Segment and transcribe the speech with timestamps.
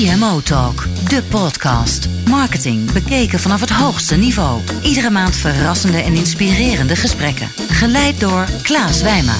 [0.00, 2.08] CMO Talk, de podcast.
[2.28, 4.60] Marketing bekeken vanaf het hoogste niveau.
[4.82, 7.48] Iedere maand verrassende en inspirerende gesprekken.
[7.68, 9.34] Geleid door Klaas Wijma.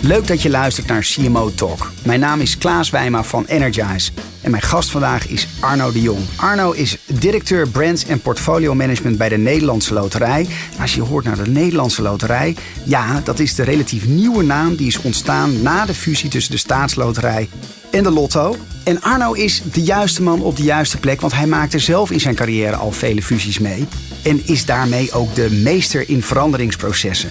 [0.00, 1.92] Leuk dat je luistert naar CMO Talk.
[2.04, 4.10] Mijn naam is Klaas Wijma van Energize.
[4.46, 6.20] En mijn gast vandaag is Arno de Jong.
[6.36, 10.46] Arno is directeur brands en portfolio management bij de Nederlandse Loterij.
[10.80, 14.86] Als je hoort naar de Nederlandse Loterij, ja, dat is de relatief nieuwe naam die
[14.86, 17.48] is ontstaan na de fusie tussen de Staatsloterij
[17.90, 18.56] en de Lotto.
[18.84, 22.20] En Arno is de juiste man op de juiste plek, want hij maakte zelf in
[22.20, 23.88] zijn carrière al vele fusies mee.
[24.22, 27.30] En is daarmee ook de meester in veranderingsprocessen.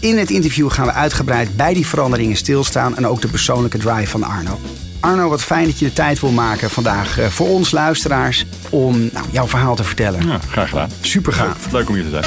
[0.00, 4.10] In het interview gaan we uitgebreid bij die veranderingen stilstaan en ook de persoonlijke drive
[4.10, 4.58] van Arno.
[5.02, 9.08] Arno, wat fijn dat je de tijd wil maken vandaag eh, voor ons luisteraars om
[9.12, 10.26] nou, jouw verhaal te vertellen.
[10.26, 10.90] Ja, graag gedaan.
[11.00, 11.72] Super gaaf.
[11.72, 12.24] Leuk om hier te zijn.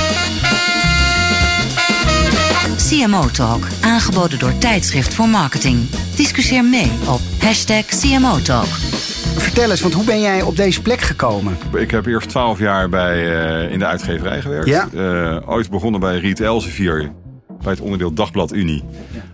[2.89, 5.89] CMO Talk, aangeboden door Tijdschrift voor Marketing.
[6.15, 8.67] Discussieer mee op hashtag CMO Talk.
[9.37, 11.57] Vertel eens, want hoe ben jij op deze plek gekomen?
[11.73, 14.67] Ik heb eerst twaalf jaar bij, eh, in de uitgeverij gewerkt.
[14.67, 14.87] Ja.
[14.93, 17.11] Eh, ooit begonnen bij Riet Elsevier,
[17.65, 18.83] bij het onderdeel Dagblad Unie.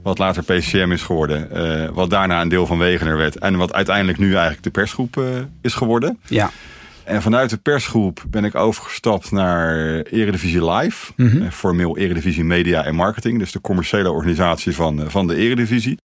[0.03, 1.51] Wat later PCM is geworden.
[1.51, 3.37] eh, wat daarna een deel van Wegener werd.
[3.37, 5.23] En wat uiteindelijk nu eigenlijk de persgroep eh,
[5.61, 6.19] is geworden.
[6.27, 6.51] Ja.
[7.03, 11.11] En vanuit de persgroep ben ik overgestapt naar Eredivisie Live.
[11.15, 13.39] eh, formeel Eredivisie Media en Marketing.
[13.39, 15.97] Dus de commerciële organisatie van, van de Eredivisie.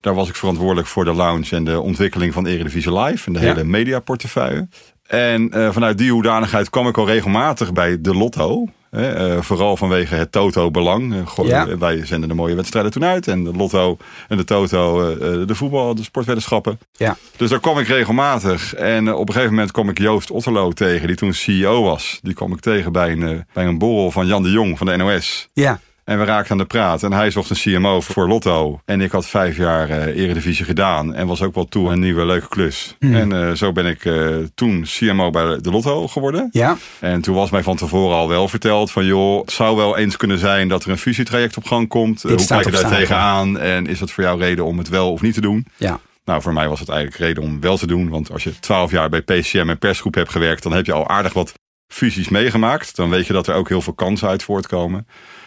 [0.00, 3.26] Daar was ik verantwoordelijk voor de launch en de ontwikkeling van Eredivisie Live.
[3.26, 3.46] En de Ja.
[3.46, 4.68] hele mediaportefeuille.
[5.06, 8.64] En eh, vanuit die hoedanigheid kwam ik al regelmatig bij de Lotto.
[8.96, 11.14] Eh, vooral vanwege het Toto-belang.
[11.14, 11.78] Eh, Ja.
[11.78, 13.28] Wij zenden de mooie wedstrijden toen uit.
[13.28, 13.96] En de Lotto
[14.28, 16.78] en de Toto, eh, de voetbal, de sportweddenschappen.
[16.92, 17.16] Ja.
[17.36, 18.74] Dus daar kwam ik regelmatig.
[18.74, 22.18] En op een gegeven moment kwam ik Joost Otterlo tegen, die toen CEO was.
[22.22, 24.96] Die kwam ik tegen bij een, bij een borrel van Jan de Jong van de
[24.96, 25.48] NOS.
[25.52, 25.80] Ja.
[26.06, 27.02] En we raakten aan de praat.
[27.02, 28.80] En hij zocht een CMO voor Lotto.
[28.84, 31.14] En ik had vijf jaar eh, Eredivisie gedaan.
[31.14, 32.96] En was ook wel toe een nieuwe leuke klus.
[32.98, 36.48] En eh, zo ben ik eh, toen CMO bij de Lotto geworden.
[36.52, 36.76] Ja.
[37.00, 39.04] En toen was mij van tevoren al wel verteld van...
[39.04, 42.22] joh, het zou wel eens kunnen zijn dat er een fusietraject op gang komt.
[42.22, 43.58] Hoe kijk je daar tegenaan?
[43.58, 45.66] En is dat voor jou reden om het wel of niet te doen?
[45.76, 46.00] Ja.
[46.24, 48.08] Nou, voor mij was het eigenlijk reden om wel te doen.
[48.08, 50.62] Want als je twaalf jaar bij PCM en persgroep hebt gewerkt...
[50.62, 51.52] dan heb je al aardig wat
[51.88, 52.96] fusies meegemaakt.
[52.96, 55.06] Dan weet je dat er ook heel veel kansen uit voortkomen.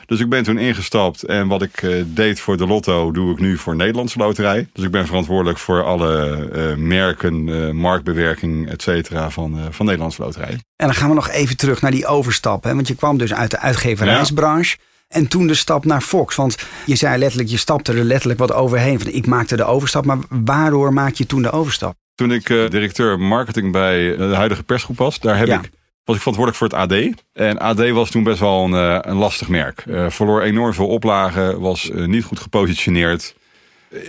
[0.09, 1.23] Dus ik ben toen ingestapt.
[1.23, 4.67] En wat ik eh, deed voor de Lotto, doe ik nu voor Nederlandse Loterij.
[4.73, 9.29] Dus ik ben verantwoordelijk voor alle eh, merken, eh, marktbewerking, et cetera...
[9.29, 10.51] Van, van Nederlandse Loterij.
[10.51, 12.63] En dan gaan we nog even terug naar die overstap.
[12.63, 12.75] Hè?
[12.75, 14.77] Want je kwam dus uit de uitgeverijsbranche.
[15.07, 16.35] En toen de stap naar Fox.
[16.35, 18.99] Want je zei letterlijk, je stapte er letterlijk wat overheen.
[18.99, 20.05] Van, ik maakte de overstap.
[20.05, 21.93] Maar waardoor maak je toen de overstap?
[22.15, 25.59] Toen ik directeur marketing bij de huidige persgroep was, daar heb Ja.
[25.59, 25.69] ik,
[26.09, 27.23] was ik verantwoordelijk voor het AD.
[27.33, 29.83] En AD was toen best wel een, eh, een lastig merk.
[29.87, 33.35] Eh, verloor enorm veel oplagen, was eh, niet goed gepositioneerd.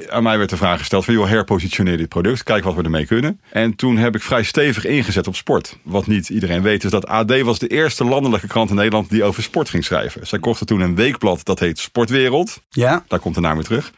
[0.09, 2.43] Aan mij werd de vraag gesteld van, joh, herpositioneer dit product.
[2.43, 3.41] Kijk wat we ermee kunnen.
[3.50, 5.78] En toen heb ik vrij stevig ingezet op sport.
[5.83, 9.25] Wat niet iedereen weet is dat AD was de eerste landelijke krant in Nederland die
[9.25, 10.27] over sport ging schrijven.
[10.27, 12.62] Zij kochten toen een weekblad dat heet Sportwereld.
[12.71, 13.05] Ja.
[13.09, 13.93] Daar komt de naam weer terug.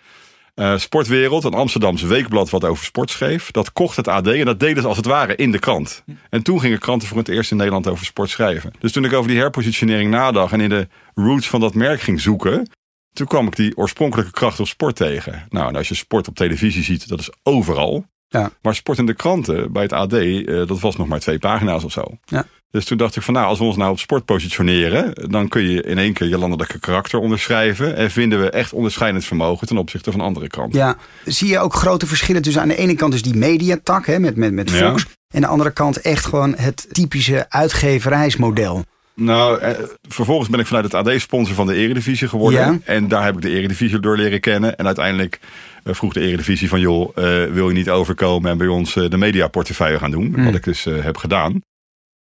[0.55, 3.51] Eh, Sportwereld, een Amsterdamse weekblad wat over sport schreef.
[3.51, 6.05] Dat kocht het AD en dat deden ze als het ware in de krant.
[6.31, 8.73] En toen gingen kranten voor het eerst in Nederland over sport schrijven.
[8.79, 12.21] Dus toen ik over die herpositionering nadacht en in de roots van dat merk ging
[12.21, 12.71] zoeken...
[13.13, 15.47] toen kwam ik die oorspronkelijke kracht op sport tegen.
[15.49, 18.05] Nou, en als je sport op televisie ziet, dat is overal.
[18.29, 18.51] Ja.
[18.63, 21.85] Maar sport in de kranten bij het AD, eh, dat was nog maar twee pagina's
[21.85, 22.05] of zo.
[22.25, 22.47] Ja.
[22.73, 25.71] Dus toen dacht ik van nou, als we ons nou op sport positioneren, dan kun
[25.71, 27.97] je in één keer je landelijke karakter onderschrijven.
[27.97, 30.79] En vinden we echt onderscheidend vermogen ten opzichte van andere kranten.
[30.79, 34.19] Ja, zie je ook grote verschillen tussen aan de ene kant dus die mediatak hè,
[34.19, 34.91] met, met, met Ja.
[34.91, 35.03] Fox.
[35.03, 38.85] En aan de andere kant echt gewoon het typische uitgeverijsmodel.
[39.15, 39.71] Nou, eh,
[40.09, 42.61] vervolgens ben ik vanuit het AD sponsor van de Eredivisie geworden.
[42.61, 42.79] Ja.
[42.85, 44.77] En daar heb ik de Eredivisie door leren kennen.
[44.77, 45.41] En uiteindelijk
[45.85, 49.17] eh, vroeg de Eredivisie van joh, eh, wil je niet overkomen en bij ons de
[49.17, 50.33] mediaportefeuille gaan doen?
[50.35, 50.45] Hmm.
[50.45, 51.63] Wat ik dus heb gedaan.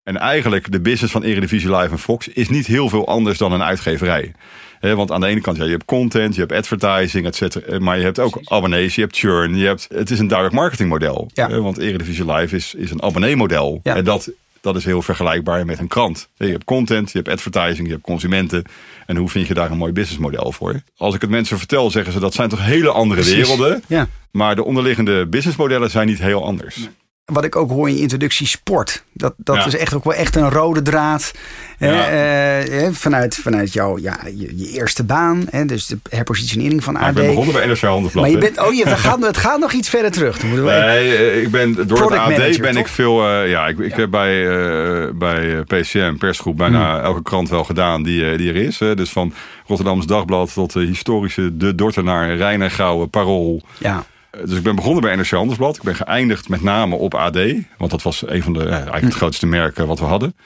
[0.02, 3.52] En eigenlijk de business van Eredivisie Live en Fox is niet heel veel anders dan
[3.52, 4.32] een uitgeverij.
[4.80, 7.78] Want aan de ene kant, ja, je hebt content, je hebt advertising, et cetera.
[7.78, 9.56] Maar je hebt ook abonnees, je hebt churn.
[9.56, 11.30] Je hebt, het is een direct marketing model.
[11.34, 11.60] Ja.
[11.60, 13.80] Want Eredivisie Live is, is een abonneemodel.
[13.82, 13.96] Ja.
[13.96, 14.30] En dat,
[14.60, 16.28] dat is heel vergelijkbaar met een krant.
[16.36, 18.64] Je hebt content, je hebt advertising, je hebt consumenten.
[19.06, 20.80] En hoe vind je daar een mooi businessmodel voor?
[20.96, 23.36] Als ik het mensen vertel, zeggen ze dat zijn toch hele andere Precies.
[23.36, 23.82] werelden.
[23.86, 24.08] Ja.
[24.30, 26.88] Maar de onderliggende businessmodellen zijn niet heel anders.
[27.32, 29.04] Wat ik ook hoor in je introductie, sport.
[29.12, 29.66] Dat, dat Ja.
[29.66, 31.32] is echt ook wel echt een rode draad.
[31.78, 32.08] Ja.
[32.08, 35.44] eh, vanuit, vanuit jouw ja, je, je eerste baan.
[35.50, 37.08] Hè, dus de herpositionering van Maar AD.
[37.08, 38.22] ik ben begonnen bij NRC Handelsblad.
[38.24, 40.38] maar je bent, oh, je, het, gaat, het gaat nog iets verder terug.
[40.38, 43.26] Dan moeten we even- Nee, eh, ik ben, door het AD manager, ben ik veel...
[43.28, 47.04] eh, ja, ik, ik heb bij, eh, bij PCM, persgroep, bijna Hmm.
[47.04, 48.78] elke krant wel gedaan die, die er is.
[48.78, 48.94] hè.
[48.94, 49.32] dus van
[49.66, 53.62] Rotterdams Dagblad tot de historische De Dortenaar, Reiner Gouwen, Parool.
[53.78, 54.04] ja.
[54.30, 55.76] Eh, Dus ik ben begonnen bij NRC Handelsblad.
[55.76, 57.38] Ik ben geëindigd met name op AD.
[57.78, 60.36] Want dat was een van de, eh, eigenlijk het grootste merken wat we hadden.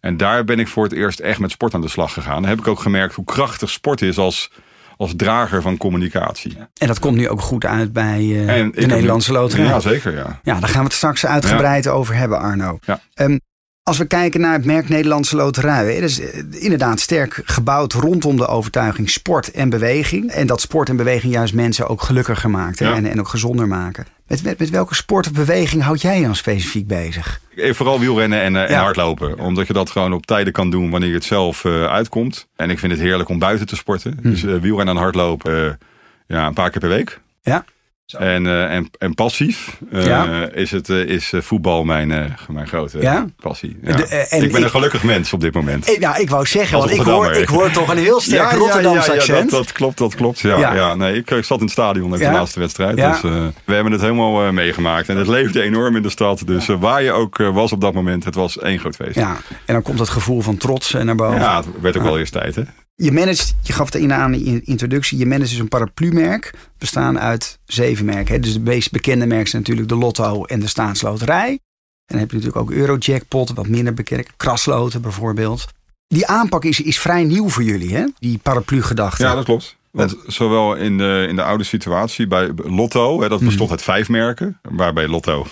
[0.00, 2.40] En daar ben ik voor het eerst echt met sport aan de slag gegaan.
[2.40, 4.50] Dan heb ik ook gemerkt hoe krachtig sport is als,
[4.96, 6.56] als drager van communicatie.
[6.74, 9.64] En dat komt nu ook goed uit bij eh, de Nederlandse Loterij.
[9.66, 10.40] Ja, zeker, ja.
[10.42, 12.78] Ja, daar gaan we het straks uitgebreid over hebben, Arno.
[12.80, 13.00] Ja.
[13.14, 13.38] Ehm,
[13.84, 18.36] als we kijken naar het merk Nederlandse Loterij, dat is eh, inderdaad sterk gebouwd rondom
[18.36, 20.30] de overtuiging sport en beweging.
[20.30, 22.94] En dat sport en beweging juist mensen ook gelukkiger maakt Ja.
[22.94, 24.06] en, en ook gezonder maken.
[24.26, 27.40] Met, met, met welke sport of beweging houd jij dan specifiek bezig?
[27.56, 29.38] Eh, Vooral wielrennen en, eh, en hardlopen.
[29.38, 32.46] Omdat je dat gewoon op tijden kan doen wanneer je het zelf uitkomt.
[32.56, 34.18] En ik vind het heerlijk om buiten te sporten.
[34.22, 34.30] Hm.
[34.30, 35.78] Dus wielrennen en hardlopen
[36.26, 37.20] ja, een paar keer per week.
[37.42, 37.64] Ja.
[38.06, 40.48] En, eh, en, en passief eh, Ja.
[40.52, 43.24] is, het, eh, is voetbal mijn, mijn grote Ja?
[43.40, 43.78] passie.
[43.82, 43.96] Ja.
[43.96, 45.92] De- en ik ben ik- een gelukkig mens op dit moment.
[45.92, 49.06] Eh, nou, ik wou zeggen, want ik hoor, ik hoor toch een heel sterk Rotterdams
[49.06, 49.50] ja, accent.
[49.50, 50.40] dat, dat klopt, dat klopt.
[50.40, 50.94] Ja, Ja.
[50.94, 52.16] nee, ik, ik zat in het stadion Ja.
[52.16, 52.96] de laatste wedstrijd.
[52.96, 53.20] Dus
[53.64, 55.08] we hebben het helemaal meegemaakt.
[55.08, 56.42] En het leefde enorm in de stad.
[56.46, 59.14] Dus waar je ook was op dat moment, het was één groot feest.
[59.14, 59.36] Ja,
[59.66, 61.40] en dan komt dat gevoel van trots naar boven.
[61.40, 62.62] Ja, het werd ook wel eerst tijd, hè?
[62.96, 66.54] Je managt, je gaf het in aan in je introductie, je managt dus een paraplu-merk.
[66.78, 68.34] Bestaan uit zeven merken.
[68.34, 68.40] Hè.
[68.40, 71.48] Dus de meest bekende merken zijn natuurlijk de Lotto en de Staatsloterij.
[71.48, 71.58] En
[72.06, 74.28] dan heb je natuurlijk ook Eurojackpot, wat minder bekend.
[74.36, 75.66] Krasloten bijvoorbeeld.
[76.08, 78.04] Die aanpak is, is vrij nieuw voor jullie, hè?
[78.18, 79.22] Die paraplu-gedachte.
[79.22, 79.76] Ja, dat klopt.
[79.90, 84.08] Want zowel in de, in de oude situatie bij Lotto, hè, dat bestond uit vijf
[84.08, 84.58] merken.
[84.62, 85.46] Waarbij Lotto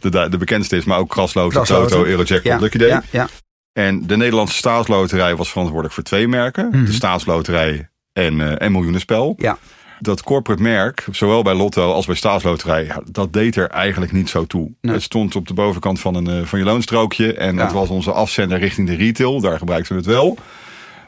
[0.00, 1.90] de, de bekendste is, maar ook Krasloten, Krasloten.
[1.90, 2.88] Toto, Eurojackpot, ja, Lucky Day.
[2.88, 3.28] Ja, ja.
[3.78, 6.68] En de Nederlandse staatsloterij was verantwoordelijk voor twee merken.
[6.68, 6.84] Mhm.
[6.84, 9.34] De staatsloterij en, eh en miljoenenspel.
[9.36, 9.58] Ja.
[10.00, 14.28] Dat corporate merk, zowel bij Lotto als bij staatsloterij, ja, dat deed er eigenlijk niet
[14.28, 14.72] zo toe.
[14.80, 14.94] Nee.
[14.94, 17.34] Het stond op de bovenkant van, een, eh, van je loonstrookje.
[17.34, 17.62] En Ja.
[17.62, 19.40] het was onze afzender richting de retail.
[19.40, 20.38] Daar gebruikten we het wel.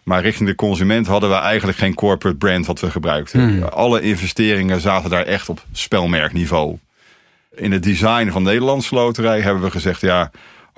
[0.05, 3.55] Maar richting de consument hadden we eigenlijk geen corporate brand wat we gebruikten.
[3.55, 3.62] Mhm.
[3.62, 6.78] Alle investeringen zaten daar echt op spelmerkniveau.
[7.55, 10.00] In het design van de Nederlandse loterij hebben we gezegd...
[10.00, 10.31] ja,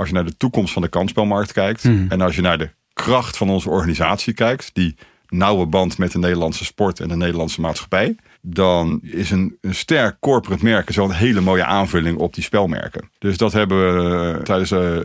[0.03, 1.85] als je naar de toekomst van de kansspelmarkt kijkt...
[1.85, 2.07] Mhm.
[2.09, 4.71] en als je naar de kracht van onze organisatie kijkt...
[4.73, 4.97] die
[5.29, 8.17] nauwe band met de Nederlandse sport en de Nederlandse maatschappij...
[8.41, 13.11] dan is een, een sterk corporate merk een hele mooie aanvulling op die spelmerken.
[13.19, 15.05] Dus dat hebben we eh, tijdens eh, eh,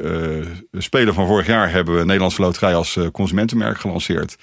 [0.71, 1.71] de Spelen van vorig jaar...
[1.71, 4.37] hebben we Nederlandse Loterij als eh, consumentenmerk gelanceerd.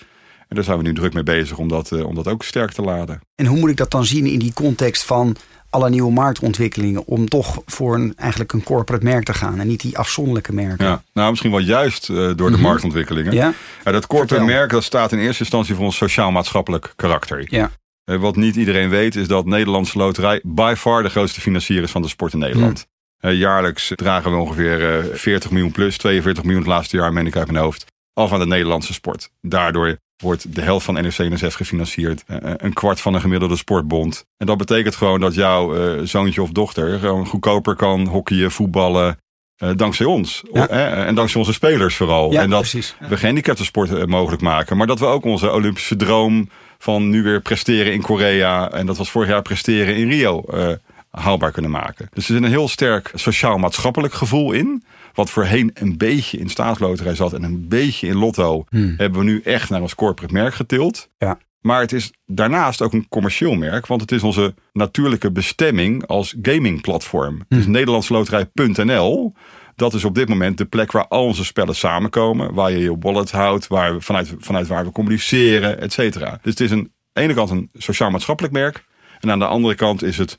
[0.49, 2.73] En daar zijn we nu druk mee bezig om dat, eh, om dat ook sterk
[2.73, 3.21] te laden.
[3.35, 5.37] En hoe moet ik dat dan zien in die context van
[5.75, 7.07] alle nieuwe marktontwikkelingen...
[7.07, 10.87] om toch voor een, eigenlijk een corporate merk te gaan en niet die afzonderlijke merken?
[10.87, 13.33] Ja, nou misschien wel juist eh, door de marktontwikkelingen.
[13.33, 13.53] Ja?
[13.83, 14.55] Dat corporate Vertel.
[14.57, 17.47] merk dat staat in eerste instantie voor ons sociaal-maatschappelijk karakter.
[17.49, 17.71] Ja.
[18.05, 21.91] Eh, Wat niet iedereen weet is dat Nederlandse Loterij by far de grootste financier is
[21.91, 22.87] van de sport in Nederland.
[23.19, 27.27] Eh, jaarlijks dragen we ongeveer eh, 40 miljoen plus, 42 miljoen het laatste jaar, meen
[27.27, 29.31] ik uit mijn hoofd, af aan de Nederlandse sport.
[29.41, 32.25] Daardoor wordt de helft van NRC-NSF gefinancierd.
[32.27, 34.25] eh, een kwart van een gemiddelde sportbond.
[34.37, 39.19] En dat betekent gewoon dat jouw eh, zoontje of dochter gewoon goedkoper kan hockeyen, voetballen,
[39.57, 40.43] eh, dankzij ons.
[40.53, 40.69] Ja.
[40.69, 42.33] Eh, en dankzij onze spelers vooral.
[42.33, 42.97] Ja, en dat precies.
[43.09, 44.77] we gehandicapten sport eh, mogelijk maken.
[44.77, 48.71] Maar dat we ook onze Olympische droom van nu weer presteren in Korea.
[48.71, 50.69] En dat was vorig jaar presteren in Rio eh,
[51.15, 52.09] haalbaar kunnen maken.
[52.13, 54.85] Dus er zit een heel sterk sociaal-maatschappelijk gevoel in.
[55.13, 58.65] Wat voorheen een beetje in staatsloterij zat en een beetje in lotto.
[58.71, 61.09] Hebben we nu echt naar ons corporate merk getild.
[61.19, 61.39] Ja.
[61.61, 63.87] Maar het is daarnaast ook een commercieel merk.
[63.87, 67.43] Want het is onze natuurlijke bestemming als gamingplatform.
[67.49, 69.33] Dus nederlandsloterij.nl.
[69.75, 72.55] Dat is op dit moment de plek waar al onze spellen samenkomen.
[72.55, 73.67] Waar je je wallet houdt.
[73.67, 76.31] Waar we, vanuit, vanuit waar we communiceren, et cetera.
[76.31, 78.85] Dus het is een, aan de ene kant een sociaal-maatschappelijk merk.
[79.21, 80.39] En aan de andere kant is het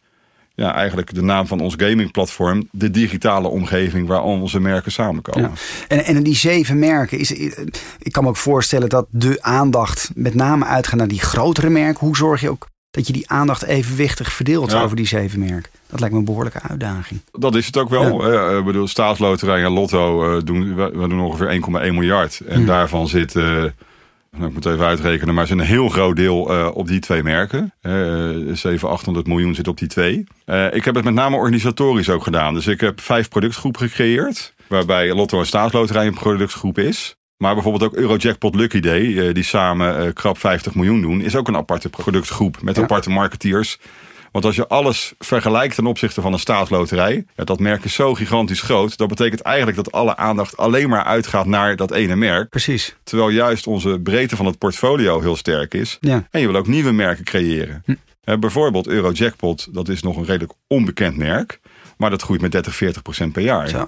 [0.56, 2.68] ja, eigenlijk de naam van ons gamingplatform.
[2.72, 5.52] De digitale omgeving waar al onze merken samenkomen.
[5.52, 5.86] Ja.
[5.88, 7.32] En, en die zeven merken, is,
[8.00, 12.06] ik kan me ook voorstellen dat de aandacht met name uitgaat naar die grotere merken.
[12.06, 14.82] Hoe zorg je ook dat je die aandacht evenwichtig verdeelt Ja.
[14.84, 15.72] over die zeven merken?
[15.90, 17.22] Dat lijkt me een behoorlijke uitdaging.
[17.32, 18.32] Dat is het ook wel.
[18.34, 22.42] Eh, ik bedoel, staatsloterij en lotto eh, doen, we, doen ongeveer 1,1 miljard.
[22.48, 22.66] En Hmm.
[22.66, 23.72] daarvan zit, eh, nou,
[24.42, 27.74] ik moet even uitrekenen, maar zit een heel groot deel eh, op die twee merken.
[27.82, 30.24] Eh 700, 800 miljoen zit op die twee.
[30.46, 32.54] Eh, ik heb het met name organisatorisch ook gedaan.
[32.54, 34.54] Dus ik heb vijf productgroepen gecreëerd.
[34.68, 37.16] Waarbij Lotto en staatsloterij een productgroep is.
[37.38, 41.48] Maar bijvoorbeeld ook Eurojackpot Lucky Day, eh, die samen krap 50 miljoen doen, is ook
[41.48, 42.82] een aparte productgroep met Ja.
[42.82, 43.80] aparte marketeers.
[44.36, 48.14] Want als je alles vergelijkt ten opzichte van een staatsloterij, ja, dat merk is zo
[48.14, 48.98] gigantisch groot.
[48.98, 52.50] Dat betekent eigenlijk dat alle aandacht alleen maar uitgaat naar dat ene merk.
[52.50, 52.96] Precies.
[53.04, 55.98] Terwijl juist onze breedte van het portfolio heel sterk is.
[56.00, 56.28] Ja.
[56.32, 57.84] En je wil ook nieuwe merken creëren.
[58.24, 61.60] Hè, bijvoorbeeld Eurojackpot, dat is nog een redelijk onbekend merk.
[61.98, 63.68] Maar dat groeit met 30, 40 procent per jaar.
[63.68, 63.88] Zo.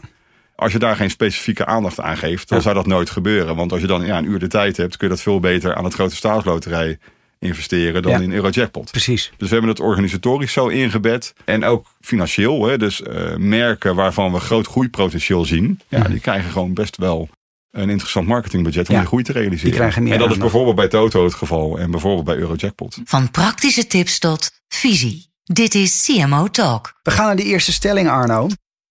[0.55, 2.63] Als je daar geen specifieke aandacht aan geeft, dan Ja.
[2.63, 3.55] zou dat nooit gebeuren.
[3.55, 5.75] Want als je dan ja, een uur de tijd hebt, kun je dat veel beter
[5.75, 6.97] aan het grote staatsloterij
[7.39, 8.19] investeren dan Ja.
[8.19, 8.91] in Eurojackpot.
[8.91, 9.31] Precies.
[9.37, 11.33] Dus we hebben het organisatorisch zo ingebed.
[11.45, 12.65] En ook financieel.
[12.65, 12.77] Hè?
[12.77, 15.79] Dus eh, merken waarvan we groot groeipotentieel zien.
[15.87, 17.29] Ja, die krijgen gewoon best wel
[17.71, 19.69] een interessant marketingbudget om Ja, die groei te realiseren.
[19.69, 21.79] die krijgen meer en dat is bijvoorbeeld bij Toto het geval.
[21.79, 22.97] En bijvoorbeeld bij Eurojackpot.
[23.05, 25.25] Van praktische tips tot visie.
[25.43, 26.99] Dit is CMO Talk.
[27.03, 28.47] We gaan naar de eerste stelling, Arno.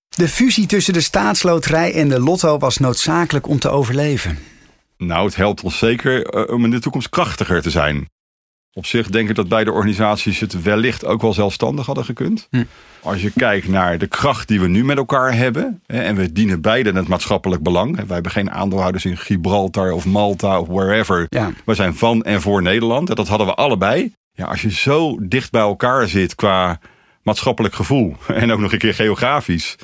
[0.09, 4.39] De fusie tussen de staatsloterij en de lotto was noodzakelijk om te overleven.
[4.99, 8.09] Nou, het helpt ons zeker eh, om in de toekomst krachtiger te zijn.
[8.77, 12.47] Op zich denk ik dat beide organisaties het wellicht ook wel zelfstandig hadden gekund.
[12.51, 12.65] Hm.
[13.03, 15.83] Als je kijkt naar de kracht die we nu met elkaar hebben.
[15.87, 17.97] en we dienen beide het maatschappelijk belang.
[17.97, 21.27] Wij hebben geen aandeelhouders in Gibraltar of Malta of wherever.
[21.29, 21.53] Ja.
[21.65, 23.09] We zijn van en voor Nederland.
[23.09, 24.13] En dat hadden we allebei.
[24.33, 26.79] Ja, als je zo dicht bij elkaar zit qua
[27.23, 28.17] maatschappelijk gevoel.
[28.27, 29.77] En ook nog een keer geografisch.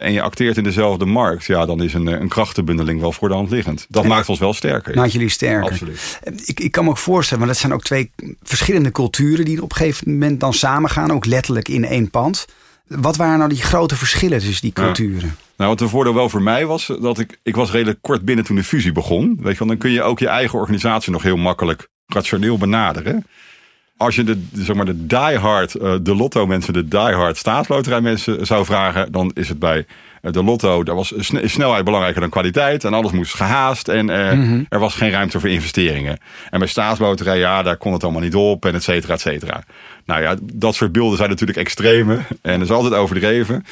[0.00, 1.44] En je acteert in dezelfde markt.
[1.44, 3.86] Ja, dan is een, eh, een krachtenbundeling wel voor de hand liggend.
[3.88, 4.94] Dat maakt ons wel sterker.
[4.94, 5.70] Maakt jullie sterker.
[5.70, 6.20] Absoluut.
[6.44, 8.10] Ik, ik kan me ook voorstellen, maar dat zijn ook twee
[8.42, 12.46] verschillende culturen die op een gegeven moment dan samengaan, ook letterlijk in één pand.
[12.86, 14.82] Wat waren nou die grote verschillen tussen die Ja.
[14.82, 15.36] culturen?
[15.56, 18.44] Nou, wat een voordeel wel voor mij was, dat ik, ik was redelijk kort binnen
[18.44, 19.38] toen de fusie begon.
[19.40, 23.26] Weet je dan kun je ook je eigen organisatie nog heel makkelijk rationeel benaderen.
[24.00, 28.46] Als je de, zeg maar de diehard, eh, de lotto mensen, de diehard staatsloterij mensen
[28.46, 29.86] zou vragen, dan is het bij
[30.22, 34.10] eh, de lotto, daar was sne- snelheid belangrijker dan kwaliteit en alles moest gehaast en
[34.10, 34.32] eh,
[34.68, 36.18] er was geen ruimte voor investeringen.
[36.50, 39.62] En bij staatsloterij, ja, daar kon het allemaal niet op en et cetera, et cetera.
[40.04, 43.64] Nou ja, dat soort beelden zijn natuurlijk extreme en is altijd overdreven.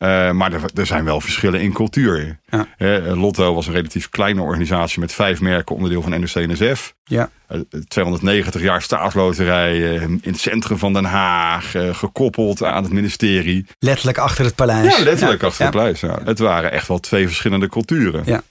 [0.00, 2.38] Eh, maar er, er zijn wel verschillen in cultuur.
[2.50, 2.66] Ja.
[2.76, 6.94] Eh, Lotto was een relatief kleine organisatie met vijf merken, onderdeel van NOC-NSF.
[7.04, 12.82] Ja, Eh, 290 jaar staatsloterij eh, in het centrum van Den Haag, eh, gekoppeld aan
[12.82, 13.66] het ministerie.
[13.78, 14.96] letterlijk achter het paleis.
[14.96, 16.00] Ja, letterlijk achter de paleis.
[16.00, 16.18] Ja.
[16.24, 18.22] Het waren echt wel twee verschillende culturen.
[18.26, 18.42] Ja.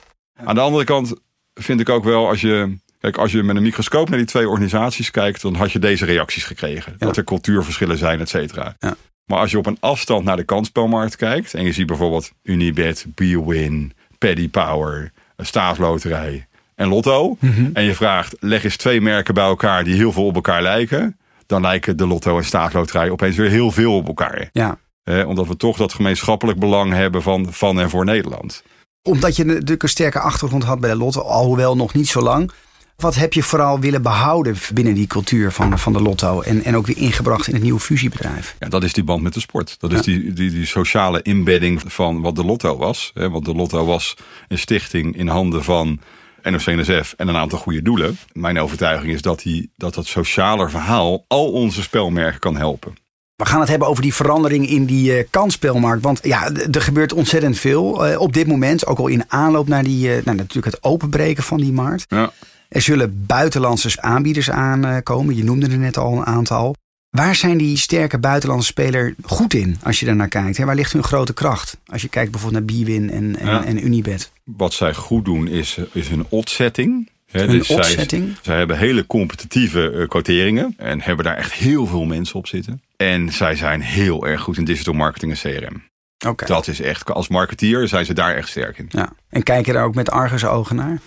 [0.46, 1.14] Aan de andere kant
[1.54, 4.50] vind ik ook wel, als je, kijk, als je met een microscoop naar die twee
[4.50, 6.96] organisaties kijkt, dan had je deze reacties gekregen.
[7.00, 7.06] Ja.
[7.06, 8.76] Dat er cultuurverschillen zijn, et cetera.
[8.80, 8.96] Ja.
[9.30, 13.06] Maar als je op een afstand naar de kansspelmarkt kijkt en je ziet bijvoorbeeld Unibet,
[13.16, 17.38] Bwin, Paddy Power, een staatsloterij en Lotto.
[17.40, 17.70] Mhm.
[17.74, 21.18] En je vraagt, leg eens twee merken bij elkaar die heel veel op elkaar lijken.
[21.46, 24.50] Dan lijken de Lotto en staatsloterij opeens weer heel veel op elkaar.
[24.52, 24.78] Ja.
[25.26, 28.64] Omdat we toch dat gemeenschappelijk belang hebben van, van en voor Nederland.
[29.02, 32.52] Omdat je natuurlijk een sterke achtergrond had bij de Lotto, alhoewel nog niet zo lang.
[33.00, 36.76] Wat heb je vooral willen behouden binnen die cultuur van, van de Lotto en, en
[36.76, 38.56] ook weer ingebracht in het nieuwe fusiebedrijf?
[38.60, 39.76] Ja, dat is die band met de sport.
[39.80, 43.12] Dat is die, die, die sociale inbedding van wat de Lotto was.
[43.14, 44.16] Hè, want de Lotto was
[44.48, 46.00] een stichting in handen van
[46.44, 48.18] NOC-NSF en een aantal goede doelen.
[48.32, 52.94] Mijn overtuiging is dat, die, dat dat sociale verhaal al onze spelmerken kan helpen.
[53.36, 56.04] We gaan het hebben over die verandering in die eh kansspelmarkt.
[56.04, 58.86] Want ja, er gebeurt ontzettend veel eh, op dit moment.
[58.86, 62.06] Ook al in aanloop naar, die, eh, nou, natuurlijk het openbreken van die markt.
[62.08, 62.32] Ja.
[62.70, 65.36] Er zullen buitenlandse aanbieders aankomen.
[65.36, 66.76] Je noemde er net al een aantal.
[67.10, 70.58] Waar zijn die sterke buitenlandse speler goed in als je daar naar kijkt?
[70.58, 70.66] Hè?
[70.66, 71.78] Waar ligt hun grote kracht?
[71.86, 73.64] Als je kijkt bijvoorbeeld naar Bwin en, en, Ja.
[73.66, 74.32] en Unibet.
[74.44, 76.26] Wat zij goed doen is, is hun.
[76.30, 78.36] Hè, Een zij-?
[78.42, 82.82] Zij, hebben hele competitieve eh, quoteringen en hebben daar echt heel veel mensen op zitten.
[82.98, 85.84] En zij zijn heel erg goed in digital marketing en CRM.
[86.28, 86.46] Oké.
[86.46, 88.86] Dat is echt, als marketeer zijn ze daar echt sterk in.
[88.90, 89.10] Ja.
[89.30, 91.00] En kijk je daar ook met Argus ogen naar?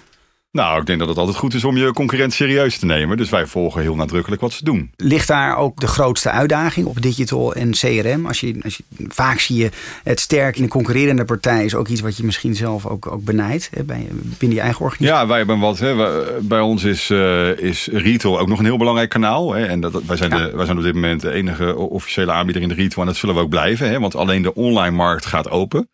[0.52, 3.16] Nou, ik denk dat het altijd goed is om je concurrent serieus te nemen.
[3.16, 4.90] Dus wij volgen heel nadrukkelijk wat ze doen.
[4.96, 8.26] Ligt daar ook de grootste uitdaging op digital en CRM?
[8.26, 9.70] Als je, als je, vaak zie je
[10.02, 13.24] het sterk in een concurrerende partij is ook iets wat je misschien zelf ook, ook
[13.24, 14.06] benijdt hè, bij,
[14.38, 15.20] binnen je eigen organisatie.
[15.22, 15.78] Ja, wij hebben wat.
[15.78, 15.94] Hè,
[16.40, 19.52] bij ons is, eh, is retail ook nog een heel belangrijk kanaal.
[19.52, 20.36] Hè, en dat, wij, zijn Ja.
[20.36, 23.00] de, wij zijn op dit moment de enige officiële aanbieder in de retail.
[23.00, 23.88] En dat zullen we ook blijven.
[23.88, 25.88] Hè, want alleen de online markt gaat open.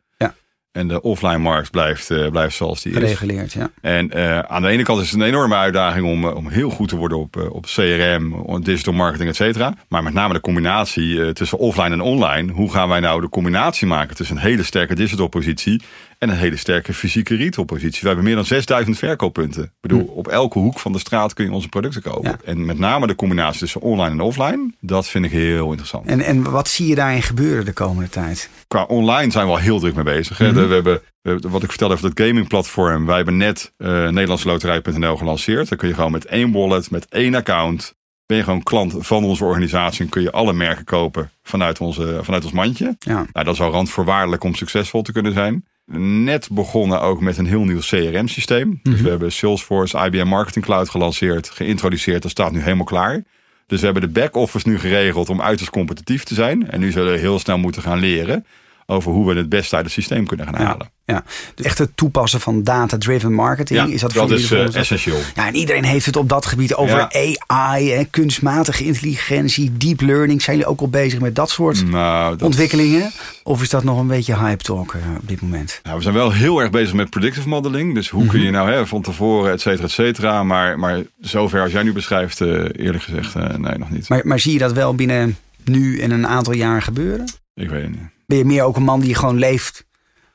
[0.72, 2.98] En de offline markt blijft, eh, blijft zoals die is.
[2.98, 3.70] Gereguleerd, ja.
[3.80, 6.70] En eh, aan de ene kant is het een enorme uitdaging om, eh, om heel
[6.70, 9.74] goed te worden op, op CRM, digital marketing, et cetera.
[9.88, 12.52] Maar met name de combinatie tussen offline en online.
[12.52, 15.82] Hoe gaan wij nou de combinatie maken tussen een hele sterke digital positie
[16.18, 18.00] en een hele sterke fysieke retail positie?
[18.00, 19.62] We hebben meer dan 6000 verkooppunten.
[19.62, 22.30] Ik bedoel, op elke hoek van de straat kun je onze producten kopen.
[22.30, 22.38] Ja.
[22.44, 26.06] En met name de combinatie tussen online en offline, dat vind ik heel interessant.
[26.06, 28.50] En, en wat zie je daarin gebeuren de komende tijd?
[28.68, 30.38] qua online zijn we al heel druk mee bezig.
[30.38, 30.52] Mhm.
[30.52, 33.06] we, hebben, we hebben- wat ik vertelde over dat gamingplatform.
[33.06, 35.68] Wij hebben net uh, NederlandsLoterij.nl gelanceerd.
[35.68, 37.96] Dan kun je gewoon met één wallet, met één account
[38.28, 42.20] ben je gewoon klant van onze organisatie en kun je alle merken kopen vanuit, onze,
[42.22, 42.96] vanuit ons mandje.
[42.98, 43.26] Ja.
[43.32, 45.64] Nou, dat is al randvoorwaardelijk om succesvol te kunnen zijn.
[45.96, 48.80] Net begonnen ook met een heel nieuw CRM-systeem.
[48.82, 52.22] Dus we hebben Salesforce IBM Marketing Cloud gelanceerd, geïntroduceerd.
[52.22, 53.24] Dat staat nu helemaal klaar.
[53.66, 56.70] Dus we hebben de back-office nu geregeld om uiterst competitief te zijn.
[56.70, 58.44] En nu zullen we heel snel moeten gaan leren
[58.90, 60.90] over hoe we het best uit het systeem kunnen gaan halen.
[61.04, 63.78] Ja, dus echt het toepassen van data-driven marketing.
[63.78, 65.18] Ja, is dat, dat voor is eh, essentieel.
[65.34, 67.08] Ja, en iedereen heeft het op dat gebied over
[67.46, 70.42] AI, hè, kunstmatige intelligentie, deep learning.
[70.42, 73.10] Zijn jullie ook al bezig met dat soort Nou, dat- ontwikkelingen?
[73.42, 75.80] Of is dat nog een beetje hype talk eh, op dit moment?
[75.82, 77.94] Nou, we zijn wel heel erg bezig met predictive modeling.
[77.94, 78.30] Dus hoe Mhm.
[78.30, 80.42] kun je nou hè, van tevoren, et cetera, et cetera.
[80.44, 84.08] Maar, maar zover als jij nu beschrijft, eh, eerlijk gezegd, nee, nog niet.
[84.08, 87.24] Maar, maar zie je dat wel binnen nu en een aantal jaar gebeuren?
[87.54, 88.16] Ik weet het niet.
[88.28, 89.84] Ben je meer ook een man die gewoon leeft?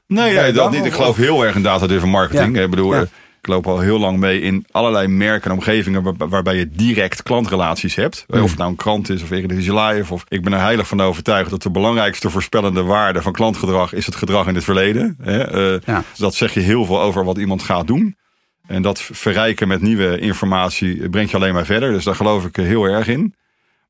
[0.08, 0.86] Nee, nee dat niet.
[0.86, 2.56] Ik of- geloof heel erg in data-driven marketing.
[2.56, 2.62] Ja.
[2.64, 3.00] Ik bedoel, Ja.
[3.02, 3.08] eh,
[3.42, 7.24] ik loop al heel lang mee in allerlei merken en omgevingen waar- waarbij je direct
[7.24, 8.26] klantrelaties hebt.
[8.28, 8.42] Mm.
[8.42, 10.14] Of het nou een krant is of Eredivisie Live.
[10.14, 14.06] Of ik ben er heilig van overtuigd dat de belangrijkste voorspellende waarde van klantgedrag is
[14.06, 15.18] het gedrag in het verleden.
[15.22, 15.44] Hè?
[15.76, 16.04] Eh, Ja.
[16.18, 18.16] Dat zeg je heel veel over wat iemand gaat doen.
[18.68, 21.92] En dat verrijken met nieuwe informatie brengt je alleen maar verder.
[21.92, 23.36] Dus daar geloof ik eh, heel erg in.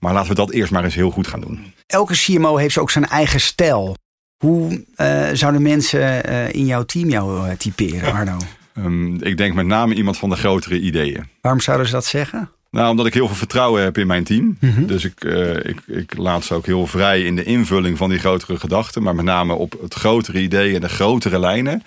[0.04, 1.74] Maar laten we dat eerst maar eens heel goed gaan doen.
[1.88, 3.98] Elke CMO heeft ook zijn eigen stijl.
[4.38, 8.38] Hoe eh, zouden mensen eh, in jouw team jou eh, typeren, Arno?
[8.74, 11.28] Ehm, ik denk met name iemand van de grotere ideeën.
[11.42, 12.50] Waarom zouden ze dat zeggen?
[12.72, 14.58] Nou, omdat ik heel veel vertrouwen heb in mijn team.
[14.60, 14.86] Mhm.
[14.86, 15.24] Dus ik,
[15.64, 19.04] ik, ik laat ze ook heel vrij in de invulling van die grotere gedachten.
[19.04, 21.84] Maar met name op het grotere idee en de grotere lijnen.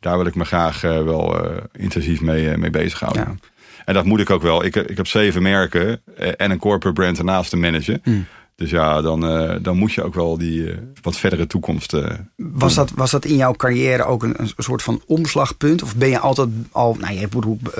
[0.00, 3.22] Daar wil ik me graag wel intensief mee, mee bezighouden.
[3.22, 3.48] Ja.
[3.90, 4.64] En dat moet ik ook wel.
[4.64, 8.00] Ik, ik heb zeven merken eh, en een corporate brand ernaast te managen.
[8.04, 8.26] Hmm.
[8.60, 11.92] Dus ja, dan, eh, dan moet je ook wel die eh, wat verdere toekomst.
[11.92, 12.04] eh,
[12.36, 15.82] Was dat, was dat in jouw carrière ook een, een soort van omslagpunt?
[15.82, 17.28] Of ben je altijd al, nou je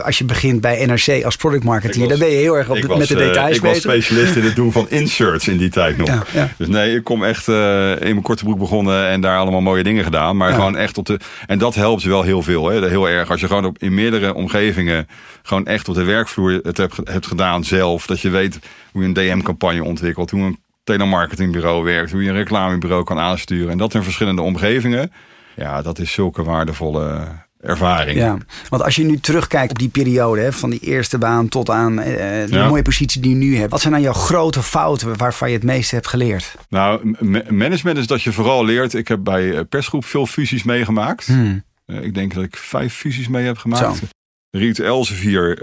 [0.05, 2.69] als je begint bij NRC als product marketeer, Ik was- dan ben je heel erg
[2.71, 3.91] op ik de- was, met de details ik was bezig.
[3.91, 6.07] specialist in het doen van inserts in die tijd nog.
[6.09, 6.49] Ja, ja.
[6.59, 7.55] Dus nee, ik kom echt in
[7.99, 10.37] mijn korte broek begonnen en daar allemaal mooie dingen gedaan.
[10.37, 10.55] Maar Ja.
[10.55, 11.19] gewoon echt op de.
[11.47, 12.69] En dat helpt wel heel veel.
[12.69, 12.89] Hè?
[12.89, 13.31] Heel erg.
[13.31, 15.07] Als je gewoon op, in meerdere omgevingen
[15.43, 18.07] gewoon echt op de werkvloer het hebt, hebt gedaan zelf.
[18.07, 18.59] Dat je weet
[18.93, 20.31] hoe je een DM-campagne ontwikkelt.
[20.31, 22.11] Hoe een telemarketingbureau werkt.
[22.11, 23.71] Hoe je een reclamebureau kan aansturen.
[23.71, 25.13] En dat in verschillende omgevingen.
[25.57, 27.27] Ja, dat is zulke waardevolle
[27.61, 28.19] ervaring.
[28.19, 31.71] Ja, want als je nu terugkijkt op die periode, hè, van die eerste baan tot
[31.71, 32.15] aan eh,
[32.47, 32.69] de Ja.
[32.69, 33.71] mooie positie die je nu hebt.
[33.71, 36.55] Wat zijn dan jouw grote fouten waarvan je het meeste hebt geleerd?
[36.69, 37.17] Nou,
[37.49, 38.95] management is dat je vooral leert.
[38.95, 41.26] Ik heb bij eh, persgroep veel fusies meegemaakt.
[41.26, 41.65] Hmm.
[41.87, 43.97] Eh, ik denk dat ik vijf fusies mee heb gemaakt.
[43.97, 44.04] Zo.
[44.50, 45.59] Riet Elsevier,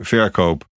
[0.00, 0.68] verkoop.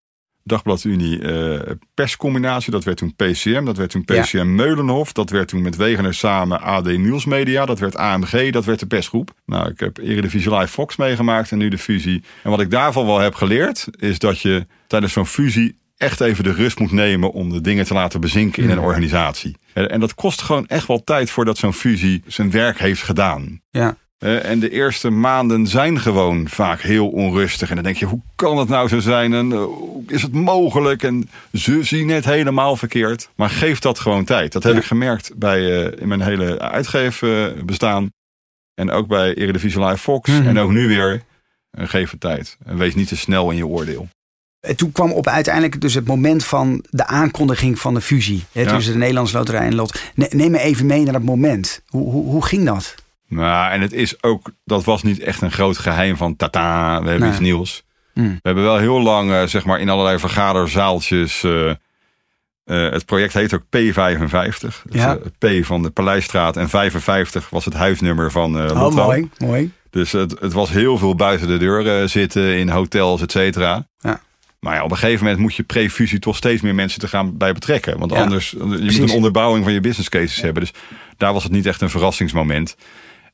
[0.43, 2.71] Dagblad Unie, eh, perscombinatie.
[2.71, 3.65] Dat werd toen PCM.
[3.65, 4.21] Dat werd toen Ja.
[4.21, 5.11] PCM Meulenhof.
[5.11, 7.65] Dat werd toen met Wegener samen AD Nieuwsmedia.
[7.65, 8.51] Dat werd AMG.
[8.51, 9.31] Dat werd de persgroep.
[9.45, 12.23] Nou, ik heb Eredivisie Live Fox meegemaakt en nu de fusie.
[12.43, 16.43] En wat ik daarvan wel heb geleerd, is dat je tijdens zo'n fusie echt even
[16.43, 19.55] de rust moet nemen om de dingen te laten bezinken in een organisatie.
[19.73, 23.61] En en dat kost gewoon echt wel tijd voordat zo'n fusie zijn werk heeft gedaan.
[23.69, 23.95] Ja.
[24.23, 27.69] Eh, en de eerste maanden zijn gewoon vaak heel onrustig.
[27.69, 29.33] En dan denk je, hoe kan het nou zo zijn?
[29.33, 29.63] En eh,
[30.07, 31.03] is het mogelijk?
[31.03, 33.29] En ze zien het helemaal verkeerd.
[33.35, 34.51] Maar geef dat gewoon tijd.
[34.51, 34.79] Dat heb Ja.
[34.79, 38.11] ik gemerkt bij, eh, in mijn hele uitgeefbestaan.
[38.73, 40.29] en ook bij Eredivisie Live Fox.
[40.29, 40.47] Mhm.
[40.47, 41.21] En ook nu weer.
[41.77, 42.57] Geef het tijd.
[42.65, 44.07] En wees niet te snel in je oordeel.
[44.67, 48.43] En Toen kwam op uiteindelijk dus het moment van de aankondiging van de fusie.
[48.51, 48.73] Hè, Ja.
[48.75, 50.01] Tussen de Nederlandse Loterij en Lot.
[50.15, 51.81] Ne- Neem me even mee naar dat moment.
[51.87, 52.95] Hoe, hoe, hoe ging dat?
[53.35, 57.09] Nou, en het is ook, dat was niet echt een groot geheim van tata, we
[57.09, 57.29] hebben Nee.
[57.29, 57.83] iets nieuws.
[58.13, 58.29] Hmm.
[58.33, 61.43] We hebben wel heel lang, eh, zeg maar, in allerlei vergaderzaaltjes.
[61.43, 61.75] eh, eh,
[62.91, 64.83] het project heet ook P55.
[64.89, 65.17] Dus, Ja.
[65.39, 69.71] P van de Paleisstraat en 55 was het huisnummer van eh Oh, mooi, mooi.
[69.89, 73.87] Dus het, het was heel veel buiten de deur eh, zitten, in hotels, et cetera.
[73.99, 74.21] Ja.
[74.59, 77.37] Maar ja, op een gegeven moment moet je pre-fusie toch steeds meer mensen te gaan
[77.37, 77.99] bij betrekken.
[77.99, 80.61] Want Ja, anders, je moet een onderbouwing van je business cases hebben.
[80.61, 80.71] Dus
[81.17, 82.75] daar was het niet echt een verrassingsmoment.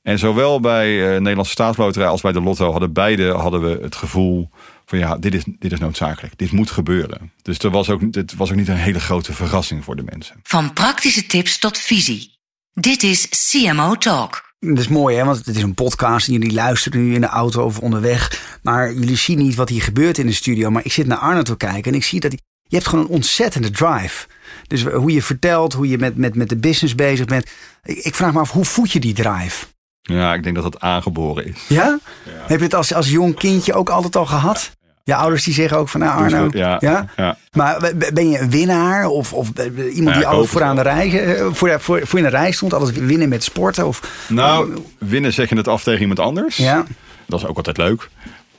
[0.01, 3.95] En zowel bij eh, Nederlandse Staatsloterij als bij de Lotto hadden beide hadden we het
[3.95, 4.49] gevoel
[4.85, 6.37] van ja, dit is, dit is noodzakelijk.
[6.37, 7.31] Dit moet gebeuren.
[7.41, 10.35] Dus er was ook, het was ook niet een hele grote verrassing voor de mensen.
[10.43, 12.37] Van praktische tips tot visie.
[12.73, 14.47] Dit is CMO Talk.
[14.59, 15.25] Dat is mooi, hè?
[15.25, 18.57] want het is een podcast en jullie luisteren nu in de auto of onderweg.
[18.63, 20.69] Maar jullie zien niet wat hier gebeurt in de studio.
[20.69, 23.05] Maar ik zit naar Arno te kijken en ik zie dat hij, je hebt gewoon
[23.05, 24.27] een ontzettende drive.
[24.67, 27.49] Dus hoe je vertelt, hoe je met, met, met de business bezig bent.
[27.83, 29.65] Ik, ik vraag me af, hoe voed je die drive?
[30.09, 31.65] Ja, ik denk dat het aangeboren is.
[31.67, 31.99] Ja?
[32.29, 34.71] Heb je het als, als jong kindje ook altijd al gehad?
[35.03, 37.37] Je ouders die zeggen ook van, nou Arno, Dus, eh, ja, ja.
[37.51, 39.49] Maar ben je een winnaar of, of
[39.93, 43.05] iemand die altijd vooraan de rij, eh, voor, voor, voor in de rij stond, altijd
[43.05, 43.87] winnen met sporten?
[43.87, 46.57] Of, Nou, winnen zeg je het af tegen iemand anders.
[46.57, 46.85] ja,
[47.25, 48.09] Dat is ook altijd leuk.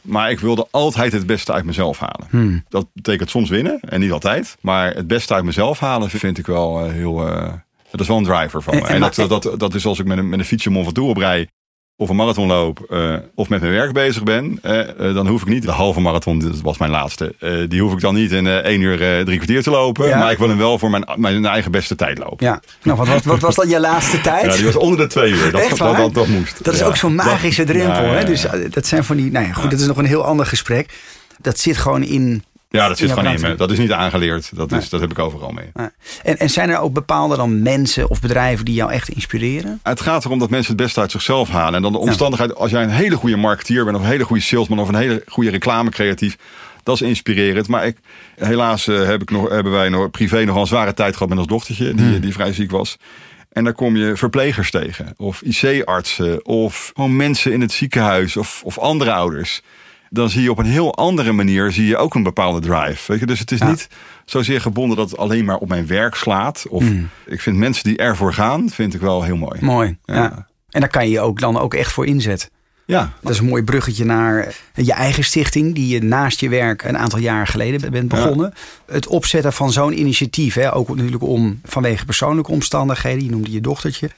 [0.00, 2.26] Maar ik wilde altijd het beste uit mezelf halen.
[2.30, 2.64] Hmm.
[2.68, 4.56] Dat betekent soms winnen en niet altijd.
[4.60, 7.26] Maar het beste uit mezelf halen vind ik wel eh, heel.
[7.28, 7.52] eh,
[7.90, 8.80] dat is wel een driver van me.
[8.86, 10.84] En- En, en dat, dat, dat is als ik met een, met een fietsje Mont
[10.84, 11.48] Ventoux op rij.
[11.96, 12.80] Of een marathon loop.
[12.90, 14.58] eh, of met mijn werk bezig ben.
[14.62, 16.38] eh, eh, dan hoef ik niet de halve marathon.
[16.38, 17.34] Dat was mijn laatste.
[17.68, 20.08] die hoef ik dan niet in 1 uur drie kwartier te lopen.
[20.08, 20.18] Ja.
[20.18, 22.46] Maar ik wil hem wel voor mijn, mijn eigen beste tijd lopen.
[22.46, 24.44] Ja, nou, wat, wat, wat was dan je laatste tijd?
[24.44, 25.50] Ja, die was onder de twee uur.
[25.52, 25.96] Dat, Echt waar?
[25.96, 26.64] dat, dat moest.
[26.64, 26.86] Dat is Ja.
[26.86, 28.04] ook zo'n magische drempel.
[28.04, 28.24] Ja, Hè?
[28.24, 29.30] Dus dat zijn van die.
[29.30, 30.98] Nou ja, goed, dat is nog een heel ander gesprek.
[31.38, 32.44] Dat zit gewoon in.
[32.72, 33.54] Ja, dat zit gewoon in me.
[33.54, 34.56] Dat is niet aangeleerd.
[34.56, 35.70] Dat, is, dat heb ik overal mee.
[36.22, 39.80] En, en zijn er ook bepaalde dan mensen of bedrijven die jou echt inspireren?
[39.82, 41.74] Het gaat erom dat mensen het beste uit zichzelf halen.
[41.74, 44.42] En dan de omstandigheid, als jij een hele goede marketeer bent, of een hele goede
[44.42, 46.36] salesman, of een hele goede reclamecreatief,
[46.82, 47.68] dat is inspirerend.
[47.68, 47.96] Maar ik,
[48.36, 51.38] helaas eh, heb ik nog, hebben wij nog privé nog een zware tijd gehad met
[51.38, 52.96] ons dochtertje, die, die vrij ziek was.
[53.52, 58.62] En daar kom je verplegers tegen, of IC-artsen, of gewoon mensen in het ziekenhuis, of,
[58.64, 59.62] of andere ouders.
[60.12, 63.12] Dan zie je op een heel andere manier zie je ook een bepaalde drive.
[63.12, 63.26] Weet je?
[63.26, 63.68] Dus het is Ja.
[63.68, 63.88] niet
[64.24, 66.66] zozeer gebonden dat het alleen maar op mijn werk slaat.
[66.68, 66.84] Of
[67.26, 69.58] ik vind mensen die ervoor gaan, vind ik wel heel mooi.
[69.60, 69.98] Mooi.
[70.04, 70.14] Ja.
[70.14, 70.46] Ja.
[70.70, 72.48] En daar kan je je ook dan ook echt voor inzetten.
[72.86, 76.82] Ja, Dat is een mooi bruggetje naar je eigen stichting, die je naast je werk
[76.82, 78.52] een aantal jaar geleden bent begonnen.
[78.86, 83.60] Het opzetten van zo'n initiatief, hè, ook natuurlijk om vanwege persoonlijke omstandigheden, je noemde je
[83.60, 84.10] dochtertje.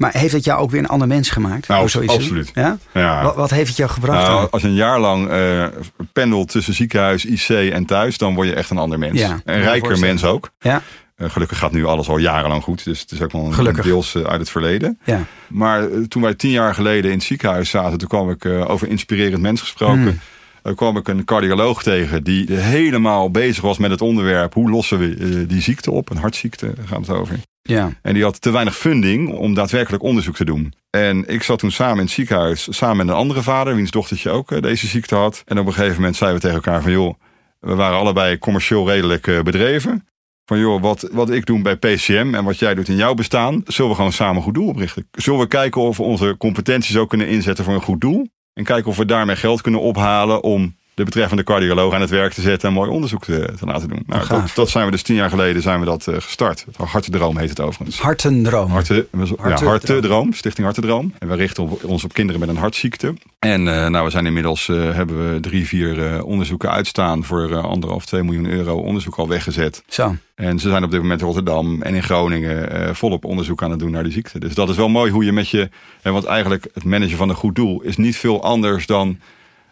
[0.00, 1.68] Maar heeft het jou ook weer een ander mens gemaakt?
[1.68, 2.50] Nou, absoluut.
[2.54, 2.78] Ja?
[2.94, 3.22] Ja.
[3.22, 4.26] Wat, wat heeft het jou gebracht?
[4.26, 5.66] Nou, als je een jaar lang eh,
[6.12, 9.20] pendelt tussen ziekenhuis, IC en thuis, dan word je echt een ander mens.
[9.20, 10.50] Ja, een rijker mens ook.
[10.58, 10.82] Ja,
[11.16, 13.84] Eh, gelukkig gaat nu alles al jarenlang goed, dus het is ook wel een Gelukkig.
[13.84, 14.98] deels eh, uit het verleden.
[15.04, 15.24] ja.
[15.48, 19.42] Maar toen wij tien jaar geleden in het ziekenhuis zaten, toen kwam ik over inspirerend
[19.42, 20.20] mens gesproken.
[20.62, 20.74] Hmm.
[20.74, 25.46] kwam ik een cardioloog tegen die helemaal bezig was met het onderwerp hoe lossen we
[25.46, 27.38] die ziekte op, een hartziekte daar gaat het over.
[27.62, 27.92] Ja.
[28.02, 30.74] En die had te weinig funding om daadwerkelijk onderzoek te doen.
[30.90, 34.30] En ik zat toen samen in het ziekenhuis, samen met een andere vader, wiens dochtertje
[34.30, 35.42] ook eh, deze ziekte had.
[35.46, 37.14] En op een gegeven moment zeiden we tegen elkaar van joh,
[37.60, 40.04] we waren allebei commercieel redelijk eh, bedreven.
[40.44, 43.62] Van joh, wat, wat ik doe bij PCM en wat jij doet in jouw bestaan,
[43.66, 45.08] zullen we gewoon samen een goed doel oprichten?
[45.12, 48.28] Zullen we kijken of we onze competenties ook kunnen inzetten voor een goed doel?
[48.52, 52.32] En kijken of we daarmee geld kunnen ophalen om de betreffende cardioloog aan het werk
[52.32, 54.02] te zetten en mooi onderzoek te, te laten doen.
[54.06, 56.64] Nou, dat, dat zijn we dus tien jaar geleden zijn we dat eh, gestart.
[56.76, 58.00] Hartendroom heet het overigens.
[58.00, 58.70] Hartendroom.
[58.70, 59.06] Harte,
[59.44, 61.12] ja, Hartedroom, Stichting Hartedroom.
[61.18, 63.14] En we richten op, ons op kinderen met een hartziekte.
[63.38, 68.06] En eh, nou, we zijn inmiddels, eh, hebben we drie, vier onderzoeken uitstaan voor anderhalf,
[68.06, 69.82] twee miljoen euro onderzoek al weggezet.
[69.88, 70.16] Zo.
[70.34, 73.78] En ze zijn op dit moment in Rotterdam en in Groningen volop onderzoek aan het
[73.78, 74.38] doen naar die ziekte.
[74.38, 75.68] Dus dat is wel mooi hoe je met je,
[76.02, 79.18] en want eigenlijk het managen van een goed doel is niet veel anders dan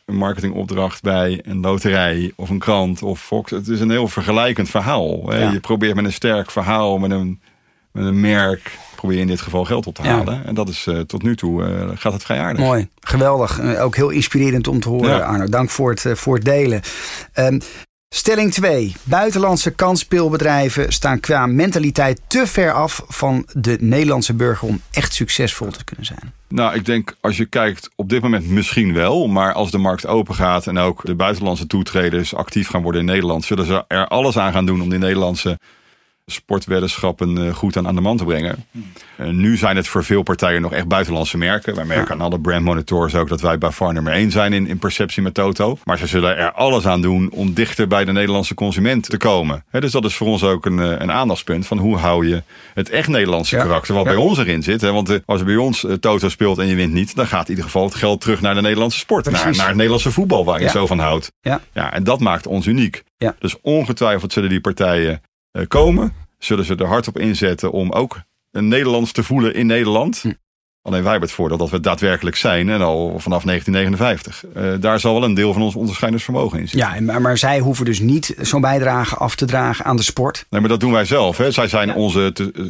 [0.08, 3.50] een marketingopdracht bij een loterij of een krant of Fox.
[3.50, 5.34] Het is een heel vergelijkend verhaal.
[5.34, 5.50] Ja.
[5.50, 7.40] Je probeert met een sterk verhaal, met een,
[7.92, 10.08] met een merk, probeer je in dit geval geld op te Ja.
[10.08, 10.46] halen.
[10.46, 12.64] En dat is eh, tot nu toe eh, gaat het vrij aardig.
[12.64, 13.58] Mooi, geweldig.
[13.58, 15.18] Eh, Ook heel inspirerend om te horen, Ja.
[15.18, 15.46] Arno.
[15.46, 16.80] Dank voor het, voor het delen.
[17.32, 17.58] Ehm,
[18.08, 18.94] stelling 2.
[19.02, 25.70] Buitenlandse kansspeelbedrijven staan qua mentaliteit te ver af van de Nederlandse burger om echt succesvol
[25.70, 26.32] te kunnen zijn.
[26.48, 29.26] Nou, ik denk als je kijkt op dit moment misschien wel.
[29.26, 33.06] Maar als de markt open gaat en ook de buitenlandse toetreders actief gaan worden in
[33.06, 35.58] Nederland, zullen ze er alles aan gaan doen om die Nederlandse
[36.32, 38.64] sportweddenschappen eh, goed aan, aan de man te brengen.
[39.16, 41.74] Eh, nu zijn het voor veel partijen nog echt buitenlandse merken.
[41.74, 44.66] Wij merken aan alle brand monitors ook dat wij bij far nummer 1 zijn in,
[44.66, 45.78] in perceptie met Toto.
[45.84, 49.64] Maar ze zullen er alles aan doen om dichter bij de Nederlandse consument te komen.
[49.70, 52.42] Dus dat is voor ons ook een, eh, een aandachtspunt van hoe hou je
[52.74, 53.62] het echt Nederlandse Ja.
[53.62, 54.10] karakter wat Ja.
[54.10, 54.80] bij ons erin zit.
[54.82, 57.84] Want als bij ons Toto speelt en je wint niet, dan gaat in ieder geval
[57.84, 59.30] het geld terug naar de Nederlandse sport.
[59.30, 61.32] Naar, naar het Nederlandse voetbal waar je zo van houdt.
[61.40, 61.60] Ja.
[61.72, 63.02] Ja, en dat maakt ons uniek.
[63.16, 63.34] Ja.
[63.38, 65.20] Dus ongetwijfeld zullen die partijen
[65.68, 66.12] komen.
[66.38, 70.20] Zullen ze er hard op inzetten om ook een Nederlands te voelen in Nederland.
[70.22, 70.32] Hm.
[70.82, 72.68] Alleen wij hebben het voordeel dat we daadwerkelijk zijn.
[72.68, 74.44] En al vanaf 1959.
[74.54, 76.94] Eh, daar zal wel een deel van ons onderscheidingsvermogen in zitten.
[76.94, 80.46] Ja, maar, maar zij hoeven dus niet zo'n bijdrage af te dragen aan de sport.
[80.50, 81.36] Nee, maar dat doen wij zelf.
[81.36, 81.50] Hè.
[81.50, 82.30] Zij zijn onze...
[82.32, 82.64] Te, eh,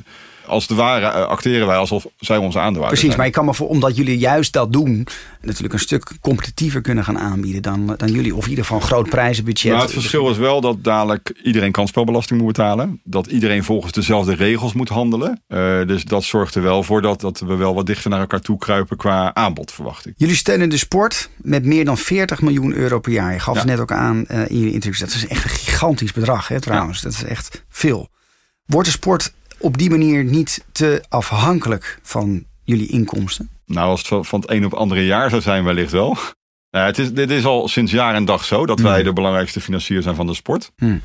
[0.48, 3.16] als het ware eh, acteren wij alsof zij onze aandeelhouder Precies, zijn.
[3.16, 5.06] maar ik kan me voor, omdat jullie juist dat doen,
[5.42, 8.34] natuurlijk een stuk competitiever kunnen gaan aanbieden dan, dan jullie.
[8.34, 9.72] Of in ieder geval een groot prijzenbudget.
[9.72, 13.00] Maar het verschil is wel dat dadelijk iedereen kansspelbelasting moet betalen.
[13.04, 15.42] Dat iedereen volgens dezelfde regels moet handelen.
[15.46, 18.40] Eh, dus dat zorgt er wel voor dat, dat we wel wat dichter naar elkaar
[18.40, 20.14] toe kruipen qua aanbod, verwacht ik.
[20.16, 23.32] Jullie steunen de sport met meer dan 40 miljoen euro per jaar.
[23.32, 23.60] Je gaf Ja.
[23.60, 24.98] het net ook aan eh, in jullie interviews.
[24.98, 27.02] Dat is echt een gigantisch bedrag hè, trouwens.
[27.02, 28.08] Dat is echt veel.
[28.66, 33.48] Wordt de sport op die manier niet te afhankelijk van jullie inkomsten?
[33.66, 36.16] Nou, als het van- het een op het andere jaar zou zijn, wellicht wel.
[36.70, 39.04] Nou, het is, dit is al sinds jaar en dag zo dat wij Hmm.
[39.04, 40.70] de belangrijkste financier zijn van de sport.
[40.76, 41.00] Hmm.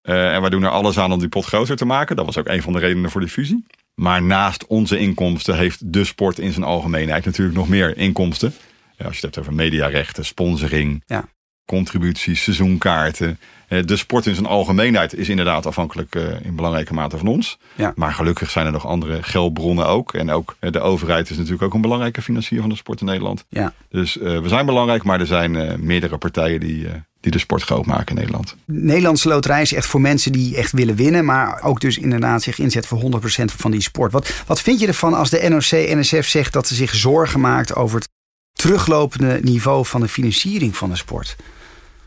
[0.00, 2.16] Eh, en wij doen er alles aan om die pot groter te maken.
[2.16, 3.66] Dat was ook een van de redenen voor die fusie.
[3.94, 8.54] Maar naast onze inkomsten heeft de sport in zijn algemeenheid natuurlijk nog meer inkomsten.
[8.96, 11.28] Ja, als je het hebt over mediarechten, sponsoring, Ja.
[11.64, 13.38] contributies, seizoenkaarten.
[13.68, 17.58] Eh, De sport in zijn algemeenheid is inderdaad afhankelijk eh, in belangrijke mate van ons.
[17.74, 17.92] Ja.
[17.96, 20.14] Maar gelukkig zijn er nog andere geldbronnen ook.
[20.14, 23.06] En ook eh, de overheid is natuurlijk ook een belangrijke financier van de sport in
[23.06, 23.44] Nederland.
[23.48, 23.72] Ja.
[23.88, 26.86] Dus we zijn belangrijk, maar er zijn meerdere partijen die,
[27.20, 28.56] die de sport groot maken in Nederland.
[28.64, 32.58] Nederlandse loterij is echt voor mensen die echt willen winnen, maar ook dus inderdaad zich
[32.58, 34.12] inzet voor 100% van die sport.
[34.12, 37.98] Wat, wat vind je ervan als de NOC-NSF zegt dat ze zich zorgen maakt over
[37.98, 38.08] het
[38.52, 41.36] teruglopende niveau van de financiering van de sport?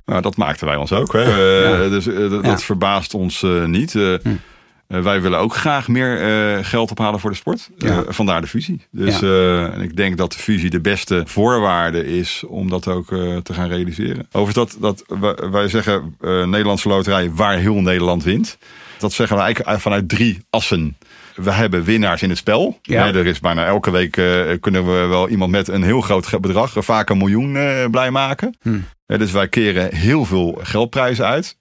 [0.10, 1.13] Nou, dat maakten wij ons ook.
[1.13, 1.24] Hè.
[1.84, 2.58] Eh, Dus eh, dat- Ja.
[2.58, 3.91] verbaast ons eh, niet.
[3.93, 4.17] Hm.
[4.88, 6.17] wij willen ook graag meer
[6.65, 7.69] geld ophalen voor de sport.
[8.08, 8.82] Vandaar de fusie.
[8.91, 13.08] Dus en ik denk dat de fusie de beste voorwaarde is om dat ook
[13.43, 14.28] te gaan realiseren.
[14.32, 15.17] Overigens, dat, dat,
[15.52, 18.58] wij- zeggen Nederlandse loterij waar heel Nederland wint.
[19.00, 20.98] Dat zeggen we eigenlijk uit- vanuit drie assen.
[21.41, 22.80] We hebben winnaars in het spel.
[22.82, 23.08] Ja.
[23.08, 26.75] Er is bijna elke week eh, kunnen we wel iemand met een heel groot bedrag,
[26.75, 28.58] eh, vaak een miljoen, eh, blij maken.
[29.06, 31.58] Hè, dus wij keren heel veel geldprijzen uit.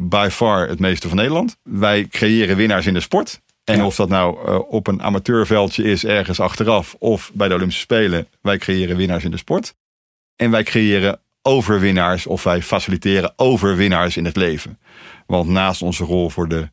[0.00, 1.56] By far het meeste van Nederland.
[1.62, 3.40] Wij creëren winnaars in de sport.
[3.64, 3.86] En Ja.
[3.86, 8.58] of dat nou op een amateurveldje is, ergens achteraf, of bij de Olympische Spelen, wij
[8.58, 9.74] creëren winnaars in de sport.
[10.36, 14.78] En wij creëren overwinnaars, of wij faciliteren overwinnaars in het leven.
[15.26, 16.68] Want naast onze rol voor de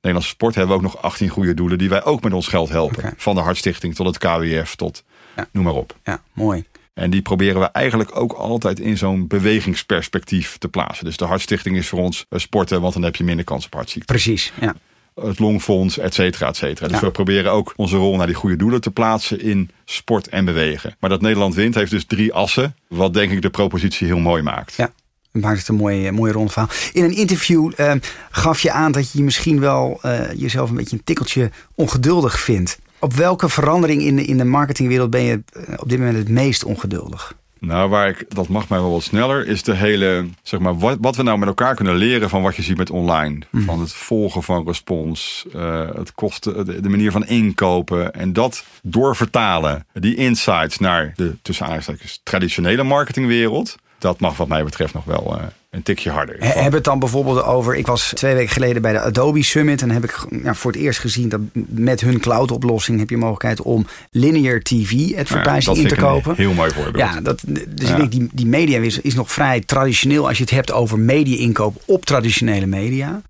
[0.00, 2.68] Nederlandse sport hebben we ook nog 18 goede doelen die wij ook met ons geld
[2.68, 3.14] helpen.
[3.16, 5.04] Van de Hartstichting tot het KWF tot
[5.36, 5.48] Ja.
[5.52, 5.96] noem maar op.
[6.04, 6.64] Ja, mooi.
[6.94, 11.04] En die proberen we eigenlijk ook altijd in zo'n bewegingsperspectief te plaatsen.
[11.04, 13.74] Dus de Hartstichting is voor ons eh, sporten, want dan heb je minder kans op
[13.74, 14.12] hartziekte.
[14.12, 14.52] Precies.
[14.60, 14.74] Ja.
[15.14, 16.88] Het Longfonds, et cetera, et cetera.
[16.88, 17.06] Dus Ja.
[17.06, 20.96] we proberen ook onze rol naar die goede doelen te plaatsen in sport en bewegen.
[21.00, 24.42] Maar dat Nederland wint heeft dus drie assen, wat denk ik de propositie heel mooi
[24.42, 24.74] maakt.
[24.76, 24.92] Ja.
[25.32, 26.70] Maakt het een mooi, mooi rond verhaal.
[26.92, 27.92] In een interview eh,
[28.30, 32.78] gaf je aan dat je misschien wel eh, jezelf een beetje een tikkeltje ongeduldig vindt.
[32.98, 36.28] Op welke verandering in de, in de marketingwereld ben je eh, op dit moment het
[36.28, 37.34] meest ongeduldig?
[37.60, 40.96] Nou, waar ik, dat mag mij wel wat sneller, is de hele, zeg maar, wat,
[41.00, 43.38] wat we nou met elkaar kunnen leren van wat je ziet met online.
[43.52, 48.12] Van het volgen van respons, eh, het kosten, de, de manier van inkopen.
[48.12, 53.76] En dat doorvertalen, die insights naar de, tussen aanhalingstekens, traditionele marketingwereld.
[54.00, 56.36] Dat mag wat mij betreft nog wel eh, een tikje harder.
[56.38, 57.76] He- Hebben het dan bijvoorbeeld over.
[57.76, 59.82] Ik was twee weken geleden bij de Adobe Summit.
[59.82, 63.62] En heb ik ja, voor het eerst gezien dat met hun cloud-oplossing heb je mogelijkheid
[63.62, 66.34] om linear TV ja, advertising dat in te kopen.
[66.36, 66.96] heel mooi voorbeeld.
[66.96, 67.90] Ja, dat, dus Ja.
[67.90, 70.98] ik denk die, die media is, is nog vrij traditioneel als je het hebt over
[70.98, 73.22] media-inkoop op traditionele media.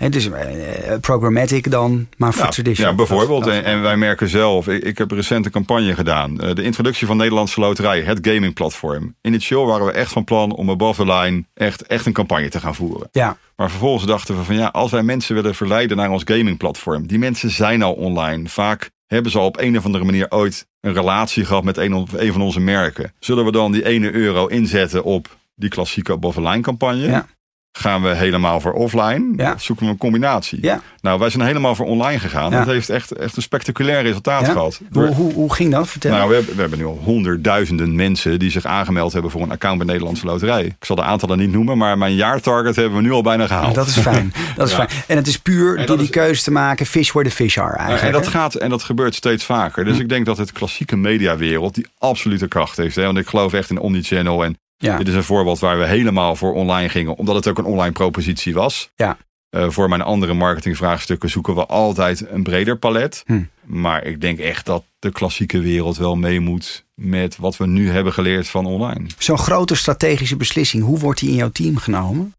[0.00, 3.44] He, dus eh, programmatic dan, maar voor Ja, ja, bijvoorbeeld.
[3.44, 6.40] Dat- dat- en, en wij merken zelf, ik, ik heb recent een campagne gedaan.
[6.40, 9.14] eh, de introductie van Nederlandse Loterij, het gamingplatform.
[9.22, 12.60] Initieel waren we echt van plan om above the line echt, echt een campagne te
[12.60, 13.08] gaan voeren.
[13.12, 17.06] ja, Maar vervolgens dachten we van ja, als wij mensen willen verleiden naar ons gamingplatform.
[17.06, 18.48] Die mensen zijn al online.
[18.48, 21.94] Vaak hebben ze al op een of andere manier ooit een relatie gehad met een,
[21.94, 23.12] of- een van onze merken.
[23.18, 27.06] Zullen we dan die ene euro inzetten op die klassieke above the line campagne?
[27.06, 27.26] Ja.
[27.72, 29.32] Gaan we helemaal voor offline?
[29.36, 29.52] Ja.
[29.52, 30.58] Of zoeken we een combinatie?
[30.62, 30.80] ja.
[31.00, 32.50] Nou, wij zijn helemaal voor online gegaan.
[32.50, 32.58] Ja.
[32.58, 34.80] Dat heeft echt, echt een spectaculair resultaat gehad.
[34.92, 35.88] Hoe, hoe, hoe ging dat?
[35.88, 36.10] Vertel.
[36.12, 39.50] nou, we hebben, we hebben nu al honderdduizenden mensen die zich aangemeld hebben voor een
[39.50, 40.64] account bij Nederlandse Loterij.
[40.64, 43.74] Ik zal de aantallen niet noemen, maar mijn jaartarget hebben we nu al bijna gehaald.
[43.74, 44.32] dat is fijn.
[44.56, 44.88] Dat is fijn.
[45.06, 47.76] En het is puur door die is- keuze te maken, fish where the fish are
[47.76, 48.02] eigenlijk.
[48.02, 48.30] en, dat hè?
[48.30, 49.84] gaat, en dat gebeurt steeds vaker.
[49.84, 52.96] Dus ik denk dat het klassieke mediawereld die absolute kracht heeft.
[52.96, 53.04] Hè?
[53.04, 54.44] Want ik geloof echt in omnichannel.
[54.44, 54.96] En Ja.
[54.98, 57.16] dit is een voorbeeld waar we helemaal voor online gingen.
[57.16, 58.90] Omdat het ook een online propositie was.
[58.96, 59.16] Ja.
[59.50, 63.22] Eh, voor mijn andere marketingvraagstukken zoeken we altijd een breder palet.
[63.26, 63.40] Hm.
[63.64, 67.90] Maar ik denk echt dat de klassieke wereld wel mee moet met wat we nu
[67.90, 69.06] hebben geleerd van online.
[69.18, 72.34] Zo'n grote strategische beslissing, hoe wordt die in jouw team genomen?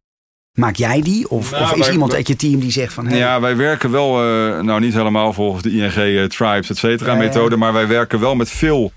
[0.52, 1.30] Maak jij die?
[1.30, 3.08] Of, Nou, of is wij- iemand uit je team die zegt van...
[3.08, 6.78] Hey, Ja, wij werken wel, eh, nou niet helemaal volgens de ING eh, Tribes, et
[6.78, 7.58] cetera, methode.
[7.58, 8.92] Maar wij werken wel met veel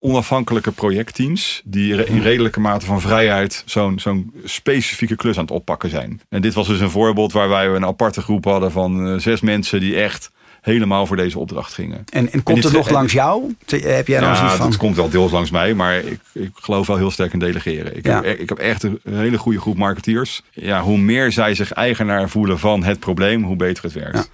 [0.00, 1.62] onafhankelijke projectteams.
[1.64, 6.20] Die in redelijke mate van vrijheid zo'n zo'n specifieke klus aan het oppakken zijn.
[6.28, 9.40] En dit was dus een voorbeeld waar wij een aparte groep hadden van eh, zes
[9.40, 10.30] mensen die echt
[10.60, 12.04] helemaal voor deze opdracht gingen.
[12.12, 13.54] en, en komt het nog langs jou?
[13.64, 14.68] Te- Heb jij dan Ja, van...
[14.70, 17.96] dat komt wel deels langs mij, maar ik, ik geloof wel heel sterk in delegeren.
[17.96, 18.14] Ik, Ja.
[18.14, 20.42] heb, e- ik heb echt een hele goede groep marketeers.
[20.50, 24.16] Ja, hoe meer zij zich eigenaar voelen van het probleem, hoe beter het werkt.
[24.16, 24.24] Ja.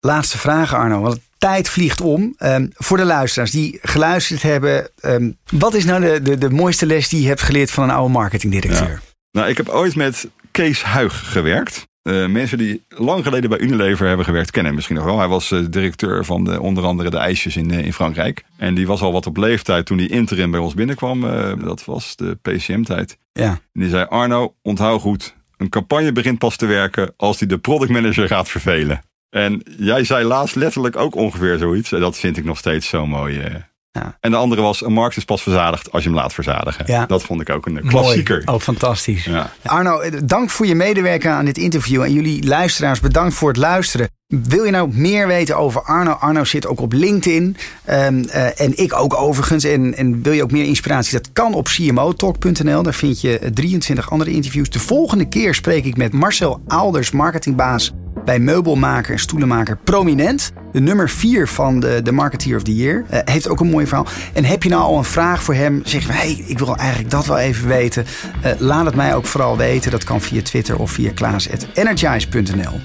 [0.00, 2.34] Laatste vraag Arno, want tijd vliegt om.
[2.38, 4.90] Ehm, voor de luisteraars die geluisterd hebben.
[5.00, 7.90] ehm, wat is nou de, de, de mooiste les die je hebt geleerd van een
[7.90, 9.00] oude marketingdirecteur?
[9.30, 11.86] Nou, ik heb ooit met Kees Huig gewerkt.
[12.02, 15.18] Eh, mensen die lang geleden bij Unilever hebben gewerkt, kennen hem misschien nog wel.
[15.18, 18.44] Hij was eh, directeur van de, onder andere de ijsjes in, eh, in Frankrijk.
[18.56, 21.20] En die was al wat op leeftijd toen hij interim bij ons binnenkwam.
[21.64, 23.16] Dat was de PCM-tijd.
[23.32, 23.48] Ja.
[23.50, 25.34] En die zei, Arno, onthoud goed.
[25.56, 29.02] Een campagne begint pas te werken als die de productmanager gaat vervelen.
[29.32, 31.92] En jij zei laatst letterlijk ook ongeveer zoiets.
[31.92, 33.38] En dat vind ik nog steeds zo mooi.
[33.40, 33.54] eh,
[33.92, 34.16] Ja.
[34.20, 36.84] En de andere was, een markt is pas verzadigd als je hem laat verzadigen.
[36.88, 37.06] Ja.
[37.06, 38.42] Dat vond ik ook een klassieker.
[38.44, 38.56] Mooi.
[38.58, 39.24] Oh, fantastisch.
[39.24, 39.52] Ja.
[39.64, 42.02] Arno, eh, dank voor je medewerking aan dit interview.
[42.02, 44.08] En jullie luisteraars, bedankt voor het luisteren.
[44.26, 46.10] Wil je nou meer weten over Arno?
[46.10, 47.56] Arno zit ook op LinkedIn.
[47.90, 49.64] Um, uh, en ik ook overigens.
[49.64, 51.12] En, en, wil je ook meer inspiratie?
[51.18, 52.82] Dat kan op cmotalk.nl.
[52.82, 54.70] Daar vind je 23 andere interviews.
[54.70, 57.92] De volgende keer spreek ik met Marcel Aalders, marketingbaas
[58.24, 60.52] bij meubelmaker en stoelenmaker Prominent.
[60.72, 63.04] De nummer 4 van de, de Marketeer of the Year.
[63.12, 64.06] Uh, heeft ook een mooi verhaal.
[64.32, 65.80] En heb je nou al een vraag voor hem?
[65.84, 68.04] Zeg je, hey, ik wil eigenlijk dat wel even weten.
[68.44, 69.90] Uh, laat het mij ook vooral weten.
[69.90, 72.80] Dat kan via Twitter of via klaas.energize.nl.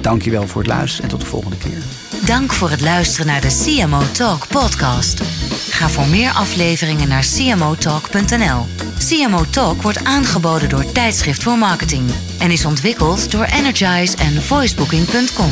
[0.00, 2.11] Dankjewel voor het luisteren en tot de volgende keer.
[2.26, 5.22] Dank voor het luisteren naar de CMO Talk podcast.
[5.70, 8.66] Ga voor meer afleveringen naar cmotalk.nl.
[9.08, 15.50] CMO Talk wordt aangeboden door Tijdschrift voor Marketing en is ontwikkeld door Energize en voicebooking.com.